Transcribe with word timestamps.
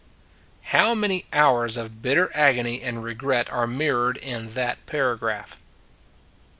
How 0.73 0.95
many 0.95 1.25
hours 1.31 1.77
of 1.77 2.01
bitter 2.01 2.31
agony 2.33 2.81
and 2.81 3.03
regret 3.03 3.51
are 3.51 3.67
mirrored 3.67 4.17
in 4.17 4.47
that 4.55 4.83
paragraph! 4.87 5.59